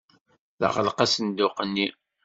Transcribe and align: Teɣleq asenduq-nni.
Teɣleq 0.59 0.97
asenduq-nni. 1.05 1.87